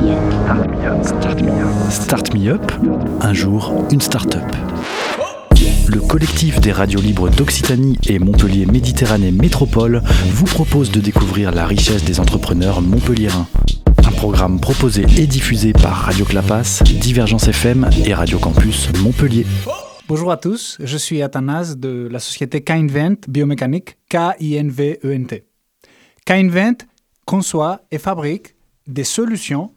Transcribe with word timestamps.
Me 0.00 0.12
Up. 0.12 1.04
Start 1.04 1.42
Me 1.42 1.50
Up. 1.50 1.90
Start 1.90 2.34
Me 2.34 2.48
Up. 2.48 2.72
Un 3.20 3.34
jour, 3.34 3.86
une 3.90 4.00
start-up. 4.00 4.44
Le 5.88 6.00
collectif 6.00 6.58
des 6.60 6.72
radios 6.72 7.00
libres 7.00 7.28
d'Occitanie 7.28 7.98
et 8.08 8.18
Montpellier 8.18 8.64
Méditerranée 8.64 9.30
Métropole 9.30 10.02
vous 10.28 10.46
propose 10.46 10.90
de 10.90 11.00
découvrir 11.00 11.52
la 11.52 11.66
richesse 11.66 12.02
des 12.04 12.18
entrepreneurs 12.18 12.80
montpelliérains. 12.80 13.46
Un 13.98 14.12
programme 14.12 14.58
proposé 14.58 15.04
et 15.18 15.26
diffusé 15.26 15.74
par 15.74 15.92
Radio 15.92 16.24
Clapas, 16.24 16.82
Divergence 16.84 17.48
FM 17.48 17.90
et 18.06 18.14
Radio 18.14 18.38
Campus 18.38 18.88
Montpellier. 19.02 19.44
Bonjour 20.08 20.32
à 20.32 20.38
tous, 20.38 20.78
je 20.82 20.96
suis 20.96 21.20
Athanas 21.20 21.74
de 21.76 22.08
la 22.10 22.20
société 22.20 22.62
K-Invent 22.62 23.28
Biomécanique, 23.28 23.98
K-I-N-V-E-N-T. 24.08 25.44
K-Invent 26.24 26.86
conçoit 27.26 27.82
et 27.90 27.98
fabrique 27.98 28.54
des 28.86 29.04
solutions 29.04 29.72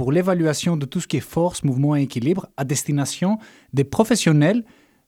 pour 0.00 0.12
l'évaluation 0.12 0.78
de 0.78 0.86
tout 0.86 0.98
ce 0.98 1.06
qui 1.06 1.18
est 1.18 1.20
force, 1.20 1.62
mouvement 1.62 1.94
et 1.94 2.00
équilibre 2.00 2.46
à 2.56 2.64
destination 2.64 3.36
des 3.74 3.84
professionnels 3.84 4.64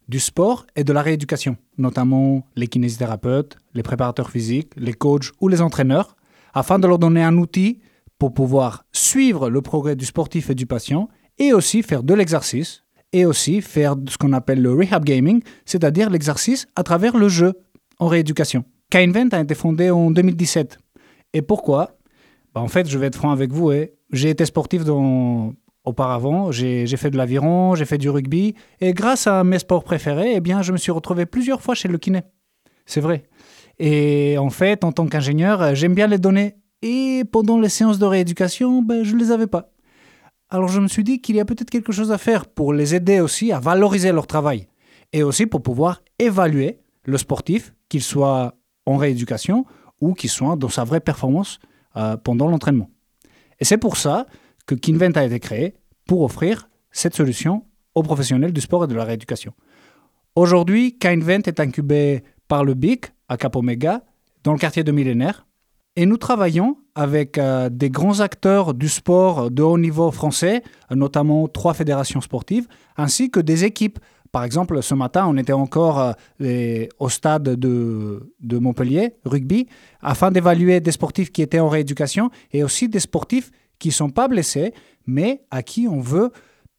du 0.06 0.20
sport 0.20 0.66
et 0.77 0.84
de 0.84 0.92
la 0.92 1.00
rééducation, 1.00 1.56
notamment 1.78 2.46
les 2.56 2.66
kinésithérapeutes, 2.66 3.56
les 3.73 3.83
préparateurs 3.83 4.28
physiques, 4.28 4.70
les 4.77 4.92
coachs 4.92 5.30
ou 5.41 5.48
les 5.48 5.62
entraîneurs, 5.62 6.14
afin 6.52 6.78
de 6.78 6.86
leur 6.86 6.98
donner 6.98 7.23
un 7.23 7.38
outil 7.38 7.80
pour 8.19 8.34
pouvoir 8.34 8.84
suivre 8.92 9.48
le 9.48 9.62
progrès 9.62 9.97
du 9.97 10.05
sportif 10.05 10.50
et 10.50 10.55
du 10.55 10.66
patient 10.66 11.09
et 11.38 11.55
aussi 11.55 11.83
faire 11.83 12.02
de 12.02 12.12
l'exercice 12.12 12.84
et 13.14 13.24
aussi 13.24 13.62
faire 13.62 13.95
ce 14.11 14.19
qu'on 14.19 14.34
appelle 14.34 14.61
le 14.61 14.74
rehab 14.74 15.06
gaming, 15.06 15.42
c'est-à-dire 15.64 16.11
l'exercice 16.11 16.66
à 16.77 16.83
travers 16.83 17.16
le 17.16 17.30
jeu 17.30 17.55
en 17.98 18.09
rééducation. 18.09 18.66
K-Invent 18.91 19.33
a 19.33 19.41
été 19.41 19.55
fondé 19.55 19.88
en 19.88 20.11
2017. 20.11 20.77
Et 21.33 21.41
pourquoi? 21.41 21.97
Bah, 22.55 22.61
En 22.61 22.69
fait, 22.69 22.88
je 22.88 22.98
vais 22.98 23.06
être 23.06 23.16
franc 23.16 23.30
avec 23.30 23.52
vous, 23.52 23.73
et 23.73 23.95
j'ai 24.11 24.30
été 24.30 24.45
sportif 24.45 24.83
auparavant, 25.84 26.52
j'ai 26.52 26.87
fait 26.97 27.11
de 27.11 27.16
l'aviron, 27.16 27.75
j'ai 27.75 27.84
fait 27.84 27.98
du 27.98 28.09
rugby, 28.09 28.55
et 28.81 28.92
grâce 28.92 29.27
à 29.27 29.44
mes 29.44 29.59
sports 29.59 29.84
préférés, 29.84 30.36
eh 30.36 30.62
je 30.62 30.72
me 30.72 30.77
suis 30.77 30.92
retrouvé 30.92 31.27
plusieurs 31.27 31.61
fois 31.61 31.75
chez 31.75 31.89
le 31.89 31.98
kiné. 31.98 32.22
C'est 32.86 33.00
vrai. 33.00 33.25
Et 33.78 34.36
en 34.39 34.50
fait, 34.50 34.84
en 34.84 34.92
tant 34.92 35.06
qu'ingénieur, 35.06 35.75
j'aime 35.75 35.94
bien 35.94 36.06
les 36.06 36.19
données. 36.19 36.56
Et 36.83 37.22
pendant 37.31 37.59
les 37.59 37.69
séances 37.69 37.98
de 37.98 38.06
rééducation, 38.06 38.83
ben, 38.83 39.05
je 39.05 39.14
ne 39.14 39.20
les 39.20 39.31
avais 39.31 39.47
pas. 39.47 39.70
Alors 40.50 40.69
je 40.69 40.81
me 40.81 40.89
suis 40.89 41.03
dit 41.05 41.20
qu'il 41.20 41.37
y 41.37 41.41
a 41.41 41.47
peut-être 41.47 41.70
quelque 41.70 41.92
chose 41.92 42.12
à 42.12 42.19
faire 42.19 42.44
pour 42.47 42.75
les 42.75 42.94
aider 42.94 43.20
aussi 43.20 43.53
à 43.53 43.59
valoriser 43.59 44.12
leur 44.12 44.27
travail 44.27 44.69
et 45.14 45.22
aussi 45.22 45.47
pour 45.47 45.62
pouvoir 45.62 46.03
évaluer 46.19 46.78
le 47.05 47.16
sportif, 47.16 47.72
qu'il 47.89 48.03
soit 48.03 48.55
en 48.84 48.98
rééducation 48.98 49.64
ou 50.00 50.12
qu'il 50.12 50.28
soit 50.28 50.56
dans 50.56 50.69
sa 50.69 50.84
vraie 50.84 51.00
performance 51.00 51.59
euh, 51.96 52.16
pendant 52.16 52.48
l'entraînement. 52.48 52.90
Et 53.60 53.64
c'est 53.64 53.78
pour 53.78 53.96
ça 53.96 54.26
que 54.66 54.74
Kinvent 54.74 55.16
a 55.16 55.24
été 55.24 55.40
créé 55.40 55.74
pour 56.06 56.22
offrir 56.22 56.68
cette 56.90 57.14
solution 57.14 57.64
aux 57.94 58.02
professionnels 58.02 58.52
du 58.52 58.60
sport 58.60 58.84
et 58.84 58.86
de 58.86 58.94
la 58.94 59.04
rééducation. 59.04 59.52
Aujourd'hui, 60.34 60.98
Kinvent 60.98 61.46
est 61.46 61.60
incubé 61.60 62.22
par 62.48 62.64
le 62.64 62.74
BIC 62.74 63.06
à 63.28 63.36
Cap 63.36 63.56
Omega 63.56 64.02
dans 64.44 64.52
le 64.52 64.58
quartier 64.58 64.84
de 64.84 64.92
Millénaire 64.92 65.46
et 65.96 66.06
nous 66.06 66.16
travaillons 66.16 66.78
avec 66.94 67.36
euh, 67.36 67.68
des 67.68 67.90
grands 67.90 68.20
acteurs 68.20 68.72
du 68.72 68.88
sport 68.88 69.50
de 69.50 69.62
haut 69.62 69.78
niveau 69.78 70.10
français, 70.10 70.62
notamment 70.90 71.48
trois 71.48 71.74
fédérations 71.74 72.20
sportives, 72.20 72.66
ainsi 72.96 73.30
que 73.30 73.40
des 73.40 73.64
équipes. 73.64 73.98
Par 74.33 74.44
exemple, 74.44 74.83
ce 74.83 74.94
matin, 74.94 75.27
on 75.28 75.36
était 75.36 75.52
encore 75.52 76.14
euh, 76.41 76.86
au 76.98 77.08
stade 77.11 77.42
de, 77.42 78.33
de, 78.41 78.58
Montpellier, 78.58 79.14
rugby, 79.27 79.69
afin 80.00 80.30
d'évaluer 80.30 80.80
des 80.80 80.91
sportifs 80.91 81.30
qui 81.30 81.42
étaient 81.42 81.61
en 81.61 81.69
rééducation 81.69 82.30
et 82.50 82.64
aussi 82.64 82.88
des 82.88 82.98
sportifs 83.00 83.50
qui 83.78 83.88
ne 83.88 83.92
sont 83.92 84.08
pas 84.08 84.28
blessés, 84.28 84.72
mais 85.06 85.42
à 85.50 85.62
qui 85.62 85.86
on 85.86 86.00
veut 86.00 86.30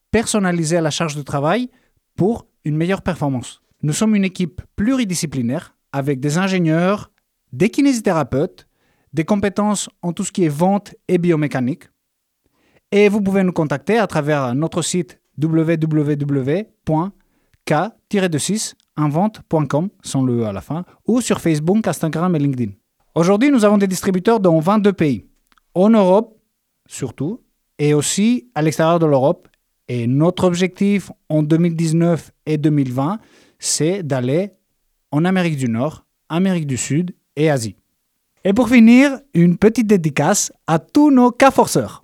personnaliser 0.09 0.81
la 0.81 0.89
charge 0.89 1.15
de 1.15 1.21
travail 1.21 1.69
pour 2.15 2.47
une 2.65 2.75
meilleure 2.75 3.03
performance. 3.03 3.61
Nous 3.83 3.93
sommes 3.93 4.15
une 4.15 4.25
équipe 4.25 4.61
pluridisciplinaire 4.75 5.75
avec 5.91 6.19
des 6.19 6.39
ingénieurs, 6.39 7.11
des 7.51 7.69
kinésithérapeutes, 7.69 8.67
des 9.13 9.25
compétences 9.25 9.89
en 10.01 10.11
tout 10.11 10.23
ce 10.23 10.31
qui 10.31 10.43
est 10.43 10.49
vente 10.49 10.95
et 11.07 11.19
biomécanique. 11.19 11.83
Et 12.91 13.09
vous 13.09 13.21
pouvez 13.21 13.43
nous 13.43 13.53
contacter 13.53 13.99
à 13.99 14.07
travers 14.07 14.55
notre 14.55 14.81
site 14.81 15.19
www.k-26invente.com, 17.69 19.89
sans 20.03 20.23
le 20.23 20.41
E 20.41 20.45
à 20.45 20.53
la 20.53 20.61
fin, 20.61 20.85
ou 21.07 21.21
sur 21.21 21.41
Facebook, 21.41 21.87
Instagram 21.87 22.35
et 22.35 22.39
LinkedIn. 22.39 22.71
Aujourd'hui, 23.15 23.51
nous 23.51 23.65
avons 23.65 23.77
des 23.77 23.87
distributeurs 23.87 24.39
dans 24.39 24.59
22 24.59 24.93
pays, 24.93 25.25
en 25.73 25.89
Europe 25.89 26.37
surtout, 26.87 27.41
et 27.79 27.93
aussi 27.93 28.49
à 28.55 28.61
l'extérieur 28.61 28.99
de 28.99 29.05
l'Europe. 29.05 29.47
Et 29.87 30.07
notre 30.07 30.45
objectif 30.45 31.11
en 31.29 31.43
2019 31.43 32.31
et 32.45 32.57
2020, 32.57 33.19
c'est 33.59 34.03
d'aller 34.03 34.51
en 35.11 35.25
Amérique 35.25 35.57
du 35.57 35.67
Nord, 35.67 36.05
Amérique 36.29 36.67
du 36.67 36.77
Sud 36.77 37.15
et 37.35 37.49
Asie. 37.49 37.75
Et 38.45 38.53
pour 38.53 38.69
finir, 38.69 39.19
une 39.33 39.57
petite 39.57 39.87
dédicace 39.87 40.51
à 40.67 40.79
tous 40.79 41.11
nos 41.11 41.31
cas 41.31 41.51
forceurs. 41.51 42.03